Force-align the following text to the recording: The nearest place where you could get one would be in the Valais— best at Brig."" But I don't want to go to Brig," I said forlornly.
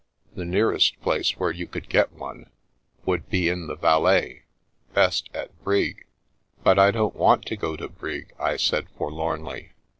The 0.33 0.45
nearest 0.45 0.99
place 1.03 1.37
where 1.37 1.51
you 1.51 1.67
could 1.67 1.87
get 1.87 2.11
one 2.13 2.49
would 3.05 3.29
be 3.29 3.49
in 3.49 3.67
the 3.67 3.75
Valais— 3.75 4.45
best 4.95 5.29
at 5.31 5.51
Brig."" 5.63 6.07
But 6.63 6.79
I 6.79 6.89
don't 6.89 7.15
want 7.15 7.45
to 7.45 7.55
go 7.55 7.75
to 7.75 7.87
Brig," 7.87 8.33
I 8.39 8.57
said 8.57 8.87
forlornly. 8.97 9.73